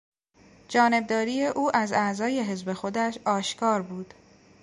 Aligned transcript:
جانبداری 0.69 1.45
او 1.45 1.75
از 1.75 1.91
اعضای 1.93 2.41
حزب 2.41 2.73
خودش 2.73 3.17
آشکار 3.25 3.81
بود. 3.81 4.13